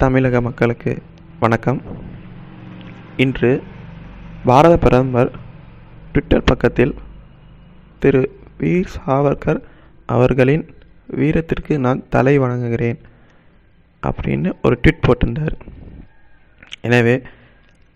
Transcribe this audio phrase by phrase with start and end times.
[0.00, 0.92] தமிழக மக்களுக்கு
[1.42, 1.78] வணக்கம்.
[3.24, 3.50] இன்று
[4.48, 5.30] பாரத பிரதமர்
[6.10, 6.92] ட்விட்டர் பக்கத்தில்
[8.02, 8.20] திரு
[8.58, 9.60] வீர் சாவர்கர்
[10.06, 10.64] அவர்களின்
[11.20, 13.00] வீரத்திற்கு நான் தலை வணங்குகிறேன்
[14.02, 15.56] அப்படின்னு ஒரு ட்விட் போட்டிருந்தார்.
[16.80, 17.16] எனவே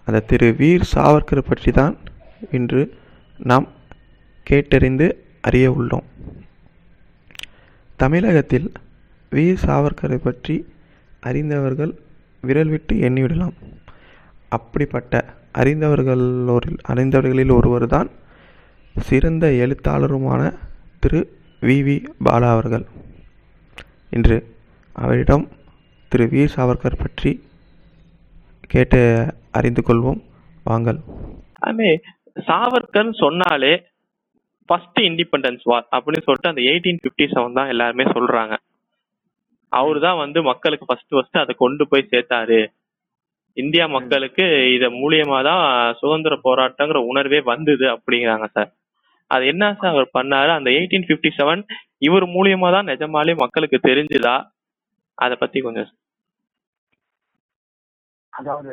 [0.07, 1.97] அந்த திரு வீர் சாவர்கர் பற்றி தான்
[2.51, 2.83] இன்று
[3.39, 3.69] நாம்
[4.47, 5.09] கேட்டறிந்து
[5.41, 6.09] அறிய உள்ளோம்.
[7.97, 8.73] தமிழகத்தில்
[9.33, 10.55] வீர் சாவர்கரை பற்றி
[11.21, 11.93] அறிந்தவர்கள்
[12.43, 13.57] விரல் விட்டு எண்ணிவிடலாம்
[14.49, 15.15] அப்படிப்பட்ட
[15.59, 18.11] அறிந்தவர்களோரில் அறிந்தவர்களில் ஒருவர் தான்
[18.97, 20.41] சிறந்த எழுத்தாளருமான
[21.01, 21.21] திரு
[21.61, 21.77] வி.
[21.87, 21.97] வி.
[22.25, 22.85] பாலா அவர்கள்.
[24.11, 24.37] இன்று
[24.97, 25.49] அவரிடம்
[26.09, 26.27] திரு.
[26.27, 27.31] வீர் சாவர்கர் பற்றி
[28.67, 29.01] கேட்டு
[29.51, 30.21] அறிந்து கொள்வோம்.
[30.65, 30.99] வாங்கள்.
[31.61, 31.91] அதுமே
[32.47, 33.73] சாவர்கர் சொன்னாலே
[34.69, 38.55] ஃபர்ஸ்ட் இண்டிபெண்டன்ஸ் வார் அப்படின்னு சொல்லிட்டு அந்த எயிட்டீன் ஃபிஃப்டி செவன் தான் எல்லாருமே சொல்கிறாங்க
[39.73, 42.61] அவரு தான் வந்து மக்களுக்கு ஃபர்ஸ்ட் ஃபர்ஸ்ட் அதை கொண்டு போய் சேர்த்தாரு.
[43.57, 45.63] இந்தியா மக்களுக்கு இத மூலியமா தான்
[46.01, 48.71] சுதந்திர போராட்டங்கிற உணர்வே வந்தது அப்படிங்கிறாங்க சார்
[49.31, 50.51] அது என்ன சார் அவர் பண்ணாரு?
[50.59, 51.63] அந்த எயிட்டீன் பிப்டி செவன்
[52.07, 54.35] இவர் மூலியமா தான் நிஜமாலே மக்களுக்கு தெரிஞ்சுதா?
[55.19, 55.91] அத பத்தி கொஞ்சம்
[58.33, 58.73] அதாவது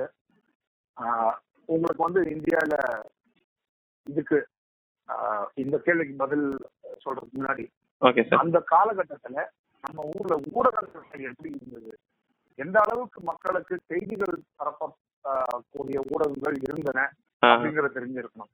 [1.70, 2.74] உங்களுக்கு வந்து இந்தியால
[4.08, 4.38] இதுக்கு
[5.58, 6.46] இந்த கேள்விக்கு பதில்
[7.04, 7.66] சொல்றதுக்கு முன்னாடி
[8.02, 9.44] ஓகே சார் அந்த காலகட்டத்துல
[9.84, 11.92] நம்ம ஊர்ல ஊடகங்கள் எப்படி இருந்தது?
[12.60, 14.90] எந்த அளவுக்கு மக்களுக்கு செய்திகள் பரப்ப
[15.70, 17.00] கூடிய ஊடகங்கள் இருந்தன
[17.44, 18.52] அப்படிங்கறத தெரிஞ்சிருக்கணும்.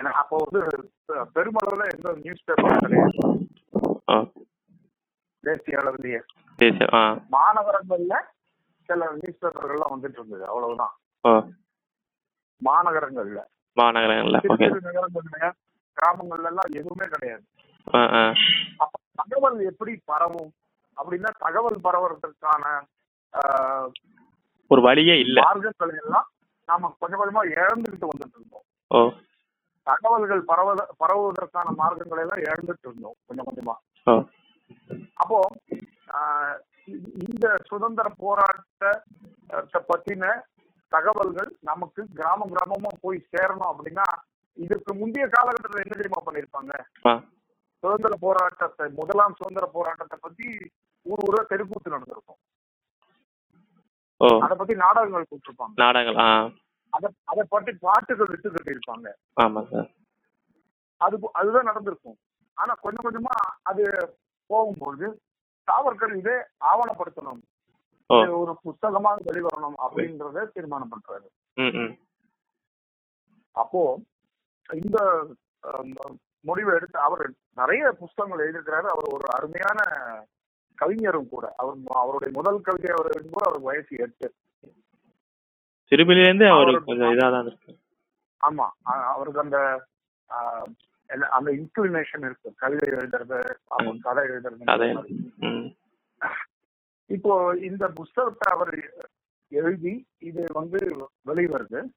[0.00, 0.60] ஏன்னா அப்போ வந்து
[1.34, 3.18] பெருமளவுல எந்த நியூஸ் பேப்பர் கிடையாது.
[5.44, 6.20] தேசிய அளவிலேயே.
[7.36, 8.14] மாநகரங்கள்ல
[8.88, 10.44] சில நியூஸ் பேப்பர்கள்லாம் வந்துட்டு இருந்தது.
[10.46, 10.94] அவ்வளவுதான்.
[12.62, 13.40] மாநகரங்கள்ல.
[13.76, 14.40] மாநகரங்கள்ல
[14.88, 15.50] நகரங்கள்ல
[15.96, 17.44] கிராமங்கள்ல எல்லாம் எதுவுமே கிடையாது.
[18.76, 20.50] அப்ப தகவல் எப்படி பரவும்?
[20.96, 22.64] அப்படின்னா தகவல் பரவுறதுக்கான
[24.70, 25.38] ஒரு வழியே இல்ல.
[25.46, 26.26] மார்க்கங்களை எல்லாம்
[26.68, 29.12] நாம கொஞ்சம் கொஞ்சமா இழந்துகிட்டு வந்துட்டு இருந்தோம்.
[29.86, 33.74] தகவல்கள் பரவ பரவுவதற்கான மார்க்கங்களை எல்லாம் இழந்துட்டு இருந்தோம் கொஞ்சம் கொஞ்சமா.
[35.22, 35.38] அப்போ
[37.26, 40.30] இந்த சுதந்திர போராட்டத்தை பத்தின
[40.92, 44.06] தகவல்கள் நமக்கு கிராம கிராமமா போய் சேரணும் அப்படின்னா
[44.58, 46.72] இதற்கு முந்தைய காலகட்டத்தில் என்ன தெரியுமா பண்ணிருப்பாங்க?
[47.82, 50.48] சுதந்திர போராட்டத்தை முதலாம் சுதந்திர போராட்டத்தை பத்தி
[51.06, 52.40] ஊர் ஊரா தெருக்கூத்து நடந்திருக்கும்.
[54.44, 56.52] அதை பத்தி நாடகங்கள் கொடுத்திருப்பாங்க நாடகங்கள்
[56.96, 59.08] அதை அதை பற்றி பாட்டுகள் விட்டு கட்டியிருப்பாங்க.
[59.44, 59.88] ஆமா சார்.
[61.04, 62.18] அது அதுதான் நடந்திருக்கும்.
[62.56, 63.36] ஆனா கொஞ்சம் கொஞ்சமா
[63.70, 63.84] அது
[64.50, 65.06] போகும்போது
[65.68, 66.36] சாவர்கர் இதே
[66.70, 67.42] ஆவணப்படுத்தணும்.
[68.40, 71.28] ஒரு புஸ்தகமாக வெளிவரணும் அப்படின்றத தீர்மானம் பண்றாரு.
[73.62, 73.82] அப்போ
[74.68, 74.98] இந்த
[76.42, 78.86] முடிவை எடுத்து அவர் நிறைய புஸ்தகங்கள் எழுதியிருக்கிறாரு.
[78.86, 79.82] அவர் ஒரு அருமையான
[80.74, 81.54] கவிஞரும் கூட.
[81.56, 84.34] அவர் அவருடைய முதல் கவிதை அவர் எழுதும்போது அவருக்கு வயசு எட்டு.
[85.90, 86.84] சிறுபிலில இருந்து அவரு அவரு-
[88.40, 88.68] ஆமா.
[88.82, 89.86] அவருக்கு அந்த
[91.30, 92.54] அந்த இன்க்ளினேஷன் இருக்கு.
[92.56, 94.64] கவிதை எழுதுறது அப்புறம் கதை எழுதுறது.
[97.06, 98.92] இப்போ இந்த புஸ்தகத்தை அவர்
[99.48, 101.90] எழுதி இது வந்து வெளிவருது.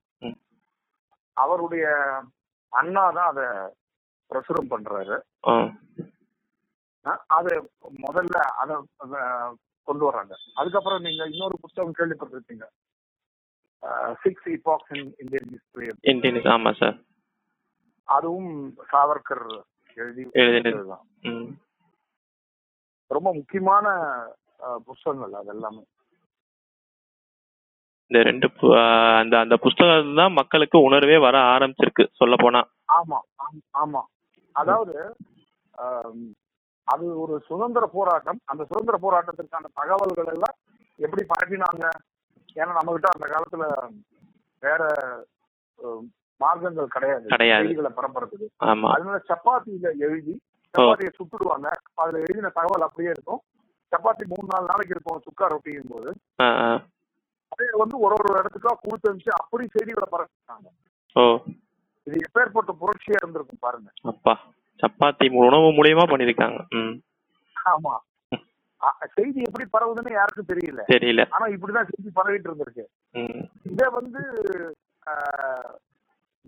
[1.34, 1.88] அவருடைய
[2.70, 3.46] அண்ணா தான் அதை
[4.32, 5.18] பிரசுரம் பண்றாரு.
[7.38, 7.52] அது
[8.06, 8.76] முதல்ல அதை
[9.88, 10.34] கொண்டு வர்றாங்க.
[10.56, 12.66] அதுக்கப்புறம் நீங்க இன்னொரு புஸ்தகம் கேள்விப்பட்டிருப்பீங்க.
[14.24, 16.96] Six epochs in Indian history internet ஆமா சார்
[18.10, 18.54] அதுவும்
[18.92, 19.46] சாவர்கர்
[19.98, 20.24] எழுதி
[23.12, 23.86] ரொம்ப முக்கியமான
[24.88, 25.84] புஸ்தகங்கள் அது எல்லாமே.
[28.12, 28.48] இந்த ரெண்டு
[29.20, 32.62] அந்த அந்த புஸ்தகம் தான் மக்களுக்கு உணர்வே வர ஆரம்பிச்சிருக்கு சொல்ல போனா
[32.96, 33.16] ஆம்,
[33.84, 34.02] ஆமா.
[34.56, 34.96] அதாவது
[36.88, 38.40] அது ஒரு சுதந்திர போராட்டம்.
[38.52, 40.58] அந்த சுதந்திர போராட்டத்திற்கான தகவல்கள் எல்லாம்
[41.00, 41.86] எப்படி பரப்பினாங்க?
[42.60, 43.66] ஏன்னா நம்ம கிட்ட அந்த காலத்துல
[44.64, 44.82] வேற
[46.42, 47.26] மார்க்கங்கள் கிடையாது.
[47.64, 48.48] செய்திகளை பரப்புறதுக்கு.
[48.94, 50.36] அதனால சப்பாத்தியில எழுதி
[50.74, 51.68] சப்பாத்தியை சுட்டுடுவாங்க.
[52.02, 53.42] அதுல எழுதின தகவல் அப்படியே இருக்கும்.
[53.92, 56.10] சப்பாத்தி மூணு நாலு நாளைக்கு இருக்கும் சுக்கா ரொட்டியும் போது
[57.52, 59.10] அதை வந்து ஒரு ஒரு இடத்துக்கா கொடுத்து
[59.42, 60.68] அப்படி செய்திகளை பரப்பினாங்க
[61.16, 61.24] ஓ.
[62.08, 63.90] இது எப்பேற்பட்ட புரட்சியா இருந்திருக்கும் பாருங்க.
[64.02, 64.34] அப்பா
[64.80, 66.60] சப்பாத்தி உணவு மூலியமா பண்ணிருக்காங்க.
[67.56, 67.94] ஆமா.
[69.14, 70.82] செய்தி எப்படி பரவுதுன்னு யாருக்கும் தெரியல.
[70.94, 71.22] தெரியல.
[71.30, 72.86] ஆனா இப்படிதான் செய்தி பரவிட்டு இருந்திருக்கு.
[73.72, 74.22] இதை வந்து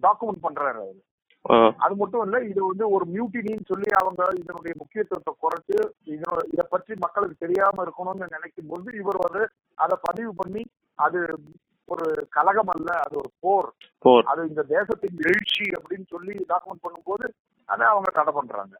[0.04, 1.00] டாக்குமெண்ட் பண்றாரு அவரு.
[1.78, 5.78] அது மட்டும் இல்ல இது வந்து ஒரு மியூட்டினின்னு சொல்லி அவங்க இதனுடைய முக்கியத்துவத்தை குறைச்சு
[6.14, 9.44] இதனோட இதை பற்றி மக்களுக்கு தெரியாம இருக்கணும்னு நினைக்கும் போது இவர் வந்து
[9.76, 10.64] அதை பதிவு பண்ணி
[11.00, 11.20] அது
[11.90, 13.74] ஒரு கலகம் அல்ல அது ஒரு போர்.
[14.00, 14.24] போர்.
[14.24, 17.28] அது இந்த தேசத்தின் எழுச்சி அப்படின்னு சொல்லி டாக்குமெண்ட் பண்ணும்போது
[17.66, 18.80] அதை அவங்க தடை பண்றாங்க.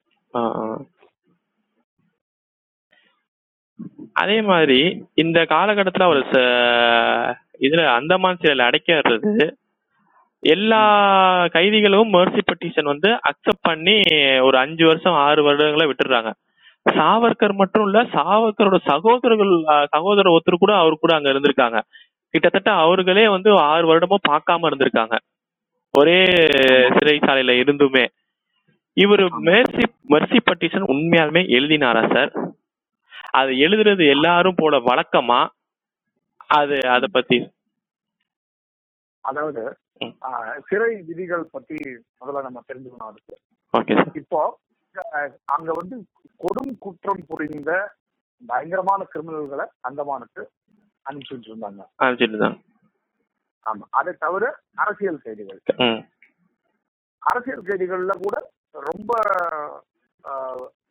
[4.14, 9.52] அதே மாதிரி இந்த காலகட்டத்துல அவர் ச- இதுல அந்தமான் சிறையில் அடைக்கிறது
[10.40, 14.02] எல்லா கைதிகளும் mercy பெட்டிஷன் வந்து அக்செப்ட் பண்ணி
[14.42, 16.34] ஒரு அஞ்சு வருஷம் ஆறு வருடங்களை விட்டுடுறாங்க.
[16.90, 21.82] சாவர்கர் மட்டும் இல்ல சாவர்கரோட சகோதரர்கள் சகோதரர் ஒருத்தர் கூட அவர் கூட அங்க இருந்திருக்காங்க.
[22.38, 25.16] கிட்டத்தட்ட அவர்களே வந்து ஆறு வருடமும் பார்க்காம இருந்திருக்காங்க.
[25.94, 26.20] ஒரே
[26.96, 28.06] சிறைச்சாலையில இருந்துமே.
[28.98, 32.32] இவர் மெர்சி மெர்சி பட்டிஷன் உண்மையாலுமே எழுதினாரா சார்?
[33.40, 35.40] அது எழுதுறது எல்லாரும் போல வழக்கமா?
[36.60, 37.38] அது அத பத்தி.
[39.24, 39.64] அதாவது
[40.70, 41.78] சிறை விதிகள் பத்தி
[42.20, 43.36] முதல்ல நம்ம தெரிஞ்சுக்கணும் அதுக்கு.
[43.74, 44.12] Okay sir.
[44.22, 44.42] இப்போ
[45.56, 45.96] அங்க வந்து
[46.44, 47.72] கொடும் குற்றம் புரிந்த
[48.42, 50.44] பயங்கரமான கிரிமினல்களை அந்தமானுக்கு
[51.08, 52.58] அனுப்பிச்சுட்டு இருந்தாங்க அனுப்பிச்சிட்டு
[53.66, 53.86] ஆமா.
[53.92, 54.44] அதை தவிர
[54.76, 55.24] அரசியல்
[55.86, 56.02] ம்.
[57.22, 58.36] அரசியல் கைதிகள்ல கூட
[58.84, 59.12] ரொம்ப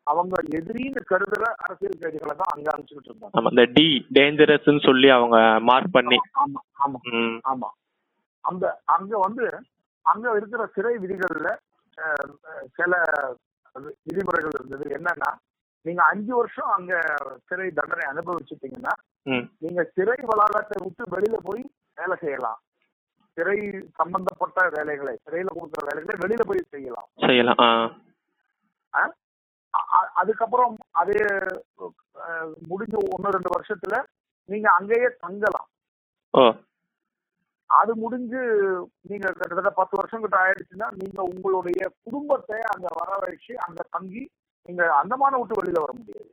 [0.06, 3.34] அவங்க எதிரின்னு கருதுற அரசியல் கைதிகளை தான் அங்க அனுப்பிச்சுட்டு இருந்தாங்க.
[3.34, 3.50] ஆமா.
[3.50, 6.18] இந்த டி டேஞ்சரஸ்ன்னு சொல்லி அவங்க மார்க் பண்ணி.
[6.42, 6.98] ஆமா ஆமா
[7.44, 7.68] ஆமா.
[8.44, 8.64] அந்த
[8.94, 9.46] அங்க வந்து
[10.06, 11.48] அங்க இருக்கிற சிறை விதிகள்ல
[12.76, 12.92] சில
[14.04, 14.86] விதிமுறைகள் இருந்தது.
[14.96, 15.30] என்னன்னா
[15.86, 16.92] நீங்க அஞ்சு வருஷம் அங்க
[17.48, 18.94] சிறை தண்டனை அனுபவிச்சுட்டீங்கன்னா
[19.64, 21.62] நீங்க சிறை வளாகத்தை விட்டு வெளியில போய்
[21.98, 22.58] வேலை செய்யலாம்.
[23.36, 23.58] சிறை
[24.00, 27.08] சம்பந்தப்பட்ட வேலைகளை சிறையில கொடுக்குற வேலைகளை வெளியில போய் செய்யலாம்.
[27.24, 27.62] செய்யலாம்
[30.20, 31.16] அதுக்கப்புறம் அது
[32.70, 33.96] முடிஞ்ச ஒன்னு ரெண்டு வருஷத்துல
[34.48, 35.68] நீங்க அங்கேயே தங்கலாம்.
[37.70, 38.40] அது முடிஞ்சு
[39.10, 44.22] நீங்க கிட்டத்தட்ட பத்து வருஷம் கிட்ட ஆயிடுச்சுன்னா நீங்க உங்களுடைய குடும்பத்தை அங்க வர வச்சு அங்க தங்கி
[44.68, 46.26] நீங்க அந்தமான விட்டு வெளியில வர முடியாது.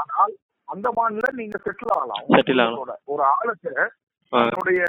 [0.00, 0.34] ஆனால்
[0.68, 2.22] அந்தமான்ல நீங்க செட்டில் ஆகலாம்.
[2.28, 2.94] குடும்பத்தோட.
[3.06, 3.72] ஒரு ஆளுக்கு
[4.32, 4.82] தன்னுடைய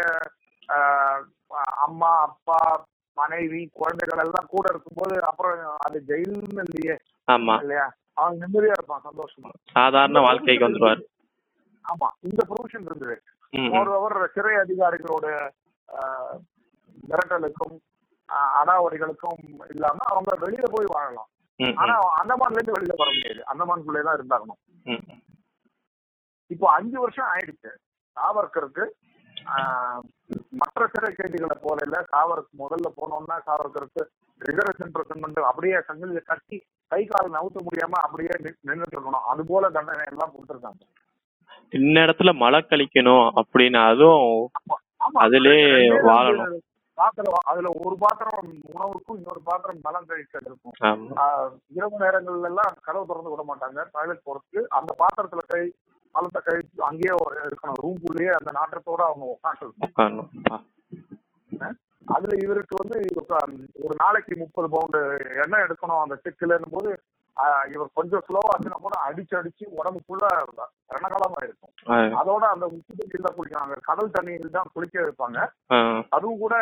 [1.85, 2.59] அம்மா அப்பா
[3.17, 5.55] மனைவி குழந்தைகள் எல்லாம் கூட இருக்கும்போது அப்புறம்
[5.85, 6.95] அது ஜெயில்னு இல்லையே.
[7.27, 7.55] ஆமா.
[7.63, 7.87] இல்லையா?
[8.17, 9.49] அவன் நிம்மதியா இருப்பான் சந்தோஷமா.
[9.75, 11.01] சாதாரண வாழ்க்கைக்கு வந்துருவார்.
[11.85, 13.15] ஆமா இந்த ப்ரொவிஷன் இருந்தது.
[13.77, 15.27] ஒரு அவர் சிறை அதிகாரிகளோட
[17.03, 17.75] மிரட்டலுக்கும்
[18.59, 19.39] அடாவடிகளுக்கும்
[19.73, 21.29] இல்லாம அவங்க வெளியில போய் வாழலாம்.
[21.81, 23.41] ஆனா அந்தமான்ல இருந்து வெளியில வர முடியாது.
[23.51, 24.59] அந்தமானுக்குள்ளே தான் இருந்தாகணும்
[26.51, 27.71] இப்போ அஞ்சு வருஷம் ஆயிடுச்சு.
[28.17, 28.83] சாவர்கருக்கு
[30.61, 34.01] மற்ற சிறை கைதிகளை போல இல்ல சாவருக்கு முதல்ல போனோம்னா சாவர்கருக்கு
[34.41, 36.57] ரிசர்வேஷன் பிரசன்மெண்ட் அப்படியே சங்கிலியை கட்டி
[36.91, 38.33] கை கால் நவுத்த முடியாம அப்படியே
[38.67, 40.81] நின்றுட்டு இருக்கணும் அது போல தண்டனை எல்லாம் கொடுத்துருக்காங்க.
[41.73, 44.29] இந்த இடத்துல மழை கழிக்கணும் அப்படின்னு அதுவும்
[45.01, 46.55] ஆமா, அதிலே ரெண்டே ரெண்டு வாழணும்.
[46.99, 50.09] பாத்திரம் அதுல ஒரு பாத்திரம் உணவுக்கும் இன்னொரு பாத்திரம் மலம்
[50.47, 50.75] இருக்கும்
[51.77, 53.79] இரவு நேரங்கள்ல எல்லாம் கதவு திறந்து விட மாட்டாங்க.
[53.95, 55.61] டாய்லெட் போறதுக்கு அந்த பாத்திரத்துல கை
[56.15, 57.13] மலத்தை கழிச்சு அங்கேயே
[57.47, 57.79] இருக்கணும்.
[57.83, 60.57] ரூம்குள்ளேயே அந்த நாட்டத்தோட அவங்க உட்காந்து உட்காரணும் பா.
[62.07, 62.99] அதுல இவருக்கு வந்து
[63.85, 65.01] ஒரு நாளைக்கு முப்பது பவுண்டு
[65.43, 66.91] எண்ணெய் எடுக்கணும் அந்த செக்குலன்னும் போது
[67.73, 70.29] இவர் கொஞ்சம் ஸ்லோவா ஆச்சுன்னா கூட அடிச்சு அடிச்சு உடம்பு ஃபுல்லா
[70.95, 71.73] ரணகாலமா இருக்கும்
[72.21, 73.75] அதோட அந்த உப்பு தண்ணியில் குளிக்கிறாங்க.
[73.89, 75.39] கடல் தண்ணியில் தான் குளிக்க வைப்பாங்க.
[76.15, 76.55] அதுவும் கூட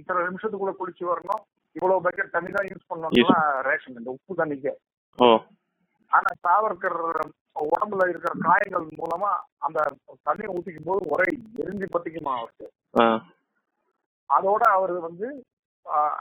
[0.00, 1.42] இத்தனை நிமிஷத்துக்குள்ள குளிச்சு வரணும்.
[1.76, 4.72] இவ்வளவு பக்கெட் தண்ணி தான் யூஸ் பண்ணணும்னா ரேஷன் இந்த உப்பு தண்ணிக்கு.
[6.12, 6.98] ஆனா சாவர்கர்
[7.68, 9.30] உடம்புல இருக்கிற காயங்கள் மூலமா
[9.66, 9.78] அந்த
[10.28, 11.28] தண்ணியை ஊத்திக்கும் போது ஒரே
[11.62, 12.66] எரிஞ்சு பத்திக்குமா அவருக்கு.
[14.30, 15.26] அதோட அவர் வந்து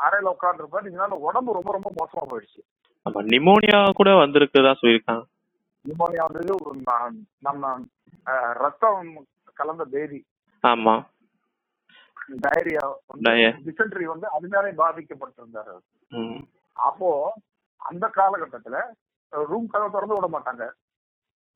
[0.05, 2.61] அறையில உட்காந்துருப்பாரு இதனால உடம்பு ரொம்ப ரொம்ப மோசமா போயிடுச்சு.
[3.05, 5.23] ஆமா நிமோனியா கூட வந்திருக்குதா சொல்லியிருக்காங்க.
[5.85, 6.77] நிமோனியா வந்து ஒரு
[7.47, 7.73] நம்ம
[8.63, 9.09] ரத்தம்
[9.57, 10.19] கலந்த பேதி
[10.63, 10.95] ஆமா.
[12.43, 12.83] Diarrhoea
[13.25, 13.49] Diarrhea.
[13.65, 15.83] டிசென்ட்ரி வந்து அதனாலே பாதிக்கப்பட்டிருந்தாரு அவர்.
[16.11, 16.39] ம்.
[16.77, 17.09] அப்போ
[17.81, 18.77] அந்த காலகட்டத்துல
[19.33, 20.63] ரூம் கதவை திறந்து விட மாட்டாங்க.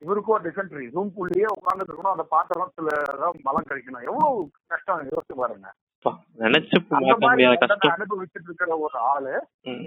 [0.02, 2.90] இவருக்கும் டிசென்ட்ரி ரூம்குள்ளேயே உட்கார்ந்துட்டு இருக்கணும் அந்த பாத்திரத்துல
[3.22, 4.06] தான் மலம் கழிக்கணும்.
[4.10, 4.38] எவ்வளவு
[4.72, 5.68] கஷ்டம் யோசிச்சு பாருங்க.
[6.04, 6.10] பா,
[6.40, 7.96] நினைச்சு அந்த பார்க்க மாதிரி முடியாத தண்டனை கஷ்டம்.
[7.96, 9.34] அனுபவிச்சுட்டு இருக்கிற ஒரு ஆளு
[9.72, 9.84] ம்.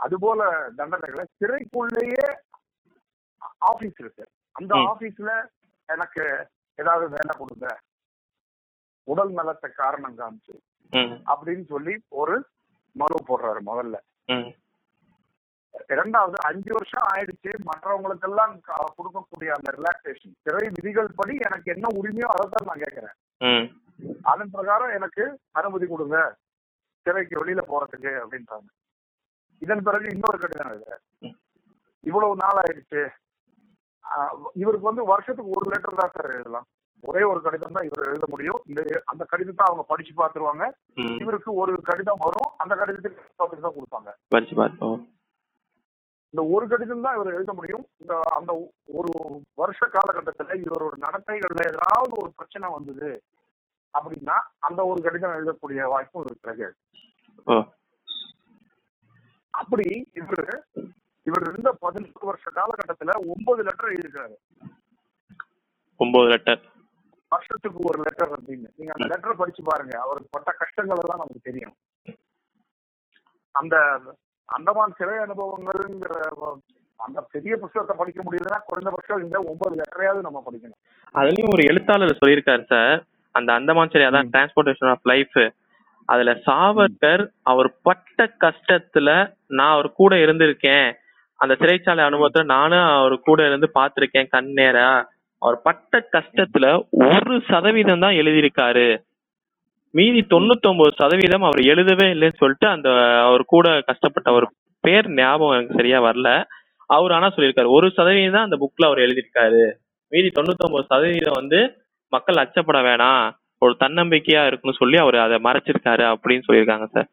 [0.00, 2.34] அது போல தண்டனைகளை சிறைக்குள்ளேயே
[3.58, 4.28] ஆபீஸ் இருக்கு.
[4.52, 4.74] அந்த.
[4.74, 5.46] ஆபீஸ்ல
[5.86, 7.80] எனக்கு ஏதாவது வேலை கொடுங்க.
[9.04, 10.60] உடல் நலத்தை காரணம் காமிச்சு
[11.26, 12.46] அப்படின்னு சொல்லி ஒரு
[12.92, 13.96] மனு போடுறாரு முதல்ல.
[15.88, 17.48] இரண்டாவது அஞ்சு வருஷம் ஆயிடுச்சு.
[17.48, 23.12] மற்றவங்களுக்கெல்லாம் க- கொடுக்கக்கூடிய அந்த ரிலாக்ஸேஷன் சிறை விதிகள் படி எனக்கு என்ன உரிமையோ அதை தான் நான் கேட்கிறேன்.
[24.22, 26.36] அதன் பிரகாரம் எனக்கு அனுமதி கொடுங்க.
[27.02, 28.66] சிறைக்கு வெளியில போறதுக்கு அப்படின்றாங்க.
[29.62, 31.02] இதன் பிறகு இன்னொரு கடிதம் எழுதுறாரு.
[32.04, 33.00] இவ்வளவு நாள் ஆயிடுச்சு
[34.54, 36.66] இவருக்கு வந்து வருஷத்துக்கு ஒரு லெட்டர் தான் சார் எழுதலாம்.
[37.04, 38.60] ஒரே ஒரு கடிதம் தான் இவர் எழுத முடியும்.
[38.66, 40.64] இந்த அந்த கடிதத்தை அவங்க படிச்சு பார்த்துருவாங்க.
[40.96, 41.18] ம்.
[41.18, 42.50] இவருக்கு ஒரு கடிதம் வரும்.
[42.56, 44.10] அந்த கடிதத்துக்கு தான் கொடுப்பாங்க.
[46.34, 47.84] இந்த ஒரு கடிதம் தான் இவர் எழுத முடியும்.
[47.96, 48.52] இந்த அந்த
[48.94, 49.12] ஒரு
[49.54, 53.10] வருஷ காலகட்டத்துல இவரோட நடத்தைகள்ல ஏதாவது ஒரு பிரச்சனை வந்தது
[53.94, 56.66] அப்படின்னா அந்த ஒரு கடிதம் எழுதக்கூடிய வாய்ப்பும் இருக்கிறது.
[59.60, 60.46] அப்படி இவரு
[61.26, 64.36] இவர் இருந்த பதினெட்டு வருஷ காலகட்டத்துல ஒன்பது லெட்டர் எழுதியிருக்காரு
[66.00, 66.60] ஒன்பது லெட்டர்
[67.32, 68.68] வருஷத்துக்கு ஒரு லெட்டர் அப்படின்னு.
[68.76, 69.94] நீங்க அந்த லெட்டர் படிச்சு பாருங்க.
[70.00, 71.74] அவருக்கு பட்ட கஷ்டங்கள் எல்லாம் நமக்கு தெரியும்.
[73.54, 73.76] அந்த
[74.48, 76.14] அந்தமான் சிறை அனுபவங்கள்ங்கிற
[77.00, 80.80] அந்த பெரிய புஸ்தகத்தை படிக்க முடியலன்னா குறைந்தபட்சம் இந்த ஒன்பது லெட்டரையாவது நம்ம படிக்கணும்.
[81.14, 82.98] அதுலயும் ஒரு எழுத்தாளர் சொல்லியிருக்காரு சார்.
[83.34, 84.30] அந்த அந்தமான் சரி அதான்.
[84.32, 85.36] டிரான்ஸ்போர்டேஷன் ஆஃப் லைஃப்
[86.08, 89.08] அதுல சாவர்கர் அவர் பட்ட கஷ்டத்துல
[89.58, 90.88] நான் அவர் கூட இருந்திருக்கேன்.
[91.40, 94.88] அந்த சிறைச்சாலை அனுபவத்துல நானும் அவர் கூட இருந்து பார்த்திருக்கேன் கண் நேரா.
[95.42, 96.66] அவர் பட்ட கஷ்டத்துல
[97.08, 98.88] ஒரு சதவீதம் தான் எழுதியிருக்காரு.
[99.94, 102.88] மீதி தொண்ணூத்தொன்பது சதவீதம் அவர் எழுதவே இல்லைன்னு சொல்லிட்டு அந்த
[103.26, 104.46] அவர் கூட கஷ்டப்பட்ட ஒரு
[104.84, 106.30] பேர் ஞாபகம் எனக்கு சரியா வரல.
[106.90, 109.62] அவர் ஆனா சொல்லியிருக்காரு ஒரு சதவீதம் தான் அந்த புக்ல அவர் எழுதியிருக்காரு.
[110.12, 111.60] மீதி தொண்ணூத்தொன்பது சதவீதம் வந்து
[112.12, 113.24] மக்கள் அச்சப்பட வேணாம்.
[113.62, 117.08] ஒரு தன்னம்பிக்கையா இருக்குன்னு சொல்லி அவர் அதை மறைச்சிருக்காரு அப்படின்னு சொல்லியிருக்காங்க சார்.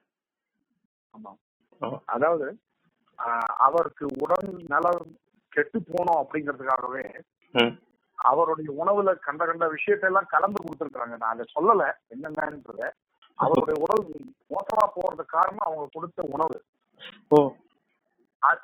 [2.13, 2.47] அதாவது
[3.65, 5.01] அவருக்கு உடல் நலம்
[5.53, 7.03] கெட்டு போனோம் அப்படிங்கிறதுக்காகவே
[8.19, 11.83] அவருடைய உணவுல கண்ட கண்ட விஷயத்தை எல்லாம் கலந்து கொடுத்துருக்காங்க நான் அதை சொல்லல.
[12.13, 12.89] என்னென்னன்றத.
[13.39, 14.03] அவருடைய உடல்
[14.53, 16.57] மோசமா போறதுக்கு காரணம் அவங்க கொடுத்த உணவு.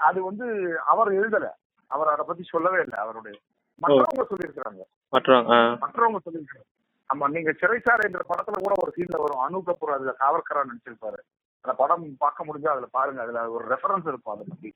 [0.07, 0.47] அது வந்து
[0.93, 1.47] அவர் எழுதல.
[1.91, 2.97] அவர் அதை பத்தி சொல்லவே இல்லை.
[3.05, 3.35] அவருடைய
[3.81, 4.83] மற்றவங்க சொல்லியிருக்கிறாங்க.
[5.13, 6.67] மற்றவங்க சொல்லியிருக்காங்க
[7.11, 9.41] ஆமா நீங்க சிறைச்சாலை என்ற படத்துல கூட ஒரு சீன்ல வரும்.
[9.45, 11.19] அனு கபூர் அதுல காவல்கரா நடிச்சிருப்பாரு.
[11.63, 13.21] அந்த படம் பார்க்க முடிஞ்சா அதுல பாருங்க.
[13.21, 14.69] அதுல ஒரு ரெஃபரன்ஸ் இருக்கும் அதை பத்தி.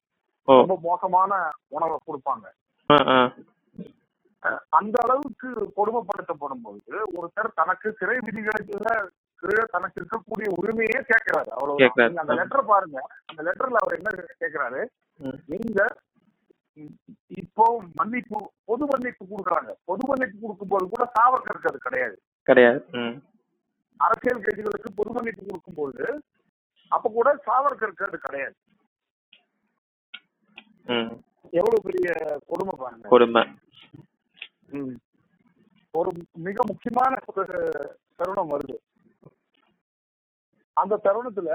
[0.61, 1.31] ரொம்ப மோசமான
[1.75, 2.45] உணவை கொடுப்பாங்க.
[4.77, 8.89] அந்த அளவுக்கு கொடுமைப்படுத்தப்படும் போது ஒருத்தர் தனக்கு சிறை விதிகளுக்குள்ள
[9.71, 11.49] தனக்கு இருக்கக்கூடிய உரிமையே கேட்கிறாரு.
[11.55, 11.79] அவ்வளவு.
[12.21, 12.99] அந்த லெட்டர் பாருங்க.
[13.25, 14.11] அந்த லெட்டர்ல அவர் என்ன
[14.43, 14.81] கேட்கிறாரு.
[15.53, 15.79] நீங்க
[17.41, 17.65] இப்போ
[17.99, 18.37] மன்னிப்பு
[18.69, 19.71] பொது மன்னிப்பு கொடுக்குறாங்க.
[19.89, 22.17] பொது மன்னிப்பு கொடுக்கும்போது கூட சாவர்கருக்கு அது கிடையாது.
[22.49, 22.81] கிடையாது.
[23.99, 26.05] அரசியல் கைதிகளுக்கு பொது மன்னிப்பு கொடுக்கும்போது
[26.95, 28.55] அப்ப கூட சாவர்கருக்கு அது கிடையாது.
[31.59, 32.09] எவ்வளவு பெரிய
[32.49, 33.07] கொடுமை பாருங்க.
[33.13, 33.43] கொடுமை.
[35.93, 36.09] ஒரு
[36.47, 37.45] மிக முக்கியமான ஒரு
[38.19, 38.77] தருணம் வருது.
[40.77, 41.49] அந்த தருணத்துல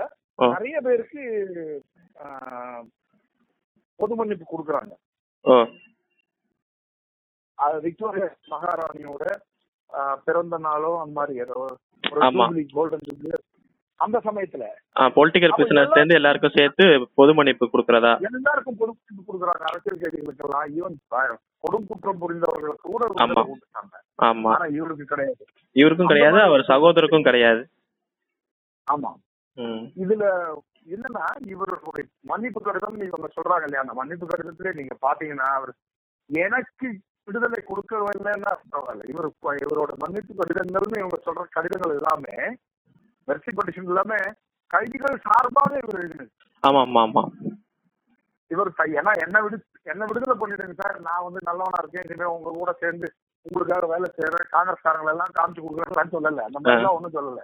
[0.54, 1.22] நிறைய பேருக்கு
[4.00, 4.92] பொது மன்னிப்பு கொடுக்குறாங்க.
[5.44, 5.54] ஓ
[7.58, 9.24] அது விக்டோரியா மகாராணியோட
[9.90, 11.54] ஆஹ், பிறந்த நாளோ அந்த மாதிரி ஏதோ
[12.04, 12.44] ஒரு ஆமா.
[12.44, 13.30] ஜூப்ளி கோல்டன் ஜூப்ளி
[14.00, 14.64] அந்த சமயத்துல.
[15.16, 16.84] பொலிட்டிக்கல் அப்ப சேர்ந்து எல்லாருக்கும் சேர்த்து
[17.18, 18.12] பொது மன்னிப்பு கொடுக்கறதா?
[18.28, 19.64] எல்லாருக்கும் மன்னிப்பு கொடுக்குறாங்க.
[19.70, 20.96] அரசியல் கைதிகளுக்கெல்லாம் ஈவன்
[21.64, 23.26] கொடும் குற்றம் புரிந்தவர்களுக்கு கூட ஆமா.
[23.26, 24.50] விடுதலை கொடுத்தாங்க ஆமா.
[24.54, 25.42] ஆனா இவருக்கு கிடையாது.
[25.76, 27.62] இவருக்கும் கிடையாது அவர் சகோதரருக்கும் கிடையாது.
[28.86, 29.10] ஆமா.
[29.58, 29.82] ம்.
[29.96, 30.24] இதுல
[30.86, 33.84] என்னன்னா இவருடைய மன்னிப்பு கடிதம் இவங்க சொல்றாங்க இல்லையா?
[33.84, 35.72] அந்த மன்னிப்பு கடிதத்திலே நீங்க பாத்தீங்கன்னா அவர்
[36.30, 36.88] எனக்கு
[37.28, 39.04] விடுதலை கொடுக்கவில்லைன்னா பரவாயில்ல.
[39.12, 39.28] இவர்
[39.64, 42.36] இவரோட மன்னிப்பு கடிதங்கள்னு இவங்க சொல்ற கடிதங்கள் எல்லாமே
[43.28, 44.20] வெர்சி பெட்டிஷன் எல்லாமே
[44.70, 46.32] கைதிகள் சார்பாக இவர் எழுதினது.
[46.62, 47.24] ஆமா ஆமா ஆமா
[48.50, 48.70] இவர்
[49.00, 49.56] ஏன்னா என்ன விடு
[49.92, 50.96] என்ன விடுதலை பண்ணிடுங்க சார்.
[51.08, 52.06] நான் வந்து நல்லவனா இருக்கேன்.
[52.06, 53.08] இனிமே உங்க கூட சேர்ந்து
[53.46, 56.46] உங்களுக்காக வேலை செய்யறேன் காங்கிரஸ்காரங்களை எல்லாம் காமிச்சு கொடுக்குறேன்னு சொல்லல.
[56.48, 57.42] அந்த மாதிரிலாம் ஒண்ணும் சொல்லல.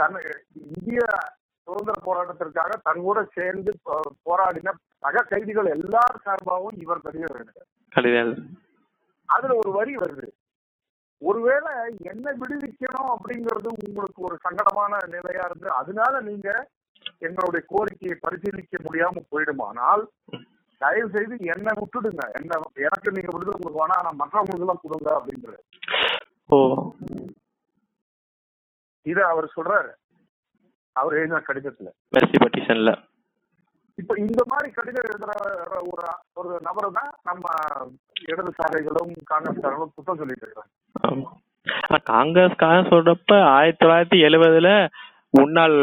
[0.00, 0.16] தன்
[0.68, 1.00] இந்திய
[1.68, 3.70] சுதந்திர போராட்டத்திற்காக தன் கூட சேர்ந்து
[4.28, 4.72] போராடின
[5.02, 7.48] சக கைதிகள் எல்லார் சார்பாகவும் இவர் கடிதம்.
[7.94, 8.32] கிடையாது
[9.28, 10.26] அதுல ஒரு வரி வருது.
[11.22, 11.72] ஒருவேளை
[12.12, 16.48] என்ன விடுவிக்கணும் அப்படிங்கிறது உங்களுக்கு ஒரு சங்கடமான நிலையா இருந்து அதனால நீங்க
[17.26, 20.02] எங்களுடைய கோரிக்கையை பரிசீலிக்க முடியாம போயிடுமானால்
[20.80, 22.24] தயவு செய்து என்ன விட்டுடுங்க.
[22.38, 22.52] என்ன
[22.86, 25.64] எனக்கு நீங்க விடுதலை கொடுக்க வேணாம் ஆனா மற்றவங்களுக்கு எல்லாம் கொடுங்க அப்படிங்கிறது
[29.06, 29.90] இத அவர் சொல்றாரு.
[31.00, 31.88] அவர் எழுதின கடிதத்துல.
[32.14, 32.92] மெர்சி பெட்டிஷன்ல
[33.98, 35.32] இப்ப இந்த மாதிரி கடிதம் எழுதுற
[35.90, 36.04] ஒரு
[36.40, 37.44] ஒரு நபரை தான் நம்ம
[38.28, 41.24] இடதுசாரிகளும் காங்கிரஸ்காரங்களும் குற்றம் சொல்லிட்டு இருக்காங்க.
[42.12, 44.68] காங்கிரஸ்காரன் சொல்றப்ப ஆயிரத்தி தொள்ளாயிரத்தி எழுவதுல
[45.38, 45.76] முன்னாள்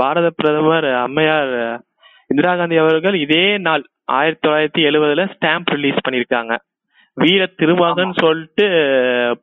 [0.00, 1.52] பாரத பிரதமர் அம்மையார்
[2.30, 3.84] இந்திரா காந்தி அவர்கள் இதே நாள்
[4.18, 6.54] ஆயிரத்தி தொள்ளாயிரத்தி எழுவதுல ஸ்டாம்ப் ரிலீஸ் பண்ணிருக்காங்க
[7.16, 8.66] வீர திருமகன் சொல்லிட்டு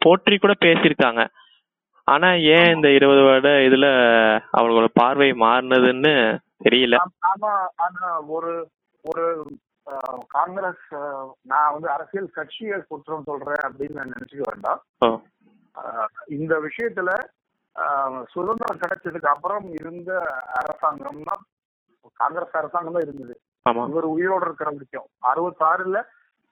[0.04, 1.22] போற்றி கூட பேசியிருக்காங்க.
[2.08, 3.88] ஆனா ஏன் இந்த இருபது வருட இதுல
[4.58, 6.14] அவங்களோட பார்வை மாறினதுன்னு
[6.66, 6.96] தெரியல.
[7.02, 7.52] ஆம்- ஆமா
[7.86, 8.04] ஆனா
[8.36, 8.52] ஒரு
[9.06, 9.24] ஒரு
[10.28, 10.86] காங்கிரஸ்
[11.52, 14.80] நான் வந்து அரசியல் கட்சியை குற்றம் சொல்றேன் அப்படின்னு நான் நினைச்சுக்க வேண்டாம்.
[16.38, 17.10] இந்த விஷயத்துல
[18.34, 20.12] சுதந்திரம் கிடைச்சதுக்கு அப்புறம் இருந்த
[20.60, 21.36] அரசாங்கம்னா
[22.20, 23.36] காங்கிரஸ் அரசாங்கம் தான் இருந்தது.
[23.92, 25.08] இவர் உயிரோட இருக்கிற வரைக்கும்.
[25.30, 26.00] அறுபத்தாறுல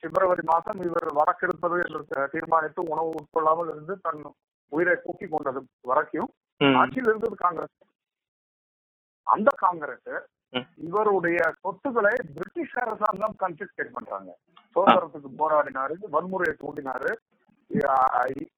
[0.03, 2.01] பிப்ரவரி மாதம் இவர் வடக்கிருப்பது என்று
[2.33, 4.23] தீர்மானித்து உணவு உட்கொள்ளாமல் இருந்து தன்
[4.75, 7.77] உயிரை தூக்கி கொண்டது வரைக்கும் ஆட்சியில் இருந்தது காங்கிரஸ்.
[9.23, 10.09] அந்த காங்கிரஸ்.
[10.75, 14.37] இவருடைய சொத்துக்களை பிரிட்டிஷ் அரசாங்கம் கன்ஃபிஸ்கேட் பண்றாங்க.
[14.75, 17.11] சுதந்திரத்துக்கு போராடினாரு வன்முறையை தூண்டினாரு.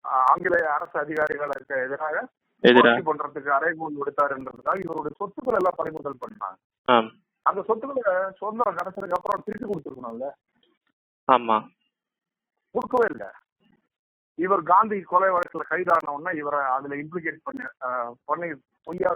[0.02, 2.28] ஆங்கிலேய அரசு அதிகாரிகளுக்கு எதிராக
[2.62, 7.10] பண்றதுக்கு அறைகூல் விடுத்தாருன்றதுக்காக இவருடைய சொத்துக்கள் எல்லாம் பறிமுதல் பண்ணாங்க
[7.42, 10.30] அந்த சொத்துக்களை சுதந்திரம் கிடைச்சதுக்கு அப்புறம் திருப்பி கொடுத்துருக்கணும்ல?
[11.32, 11.58] ஆமா.
[12.72, 13.32] கொடுக்கவே இல்லை.
[14.38, 17.66] இவர் காந்தி கொலை வழக்குல கைதான உடனே இவரை அதுல இம்ப்ளிகேட் பண்ணி
[18.26, 18.48] பண்ணி
[18.88, 19.12] பொய்யா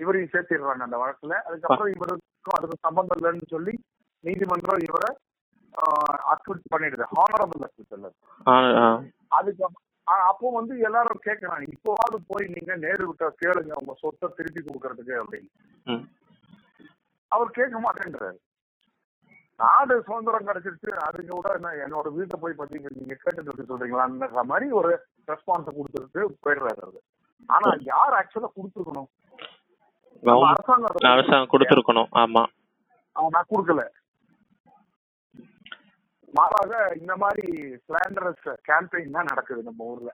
[0.00, 1.34] இவரையும் சேர்த்திடுறாங்க அந்த வழக்குல.
[1.48, 3.74] அதுக்கப்புறம் இவருக்கும் அதுக்கு சம்பந்தம் இல்லைன்னு சொல்லி
[4.24, 5.10] நீதிமன்றம் இவரை
[6.32, 7.04] அக்விட் பண்ணிடுது.
[7.12, 7.62] ஹானரபிள்
[8.46, 8.86] ஆ.
[9.30, 9.64] அதுக்கு
[10.26, 15.48] அப்போ வந்து எல்லாரும் கேட்கறாங்க இப்போவாவது போய் நீங்க நேரு விட்ட கேளுங்க உங்க சொத்தை திருப்பி கொடுக்கறதுக்கு அப்படின்னு.
[17.32, 18.36] அவர் கேட்க மாட்டேன்றாரு.
[19.60, 20.90] நாடு சுதந்திரம் கிடைச்சிருச்சு.
[21.06, 24.90] அதுக்கு கூட என்ன என்னோட வீட்டை போய் பாத்தீங்க நீங்க கேட்டுட்டு இருக்க சொல்றீங்களான்ற மாதிரி ஒரு
[25.32, 27.02] ரெஸ்பான்ஸ் கொடுத்துட்டு போயிடுறாரு
[27.54, 29.10] ஆனா யார் ஆக்சுவலா கொடுத்துருக்கணும்?
[31.12, 32.10] அரசாங்கம் கொடுத்துருக்கணும்.
[32.22, 32.42] ஆமா.
[33.34, 33.82] நான் கொடுக்கல.
[36.34, 37.46] மாறாக இந்த மாதிரி
[37.86, 40.10] ஸ்லாண்டரஸ் கேம்பெயின் தான் நடக்குது நம்ம ஊர்ல.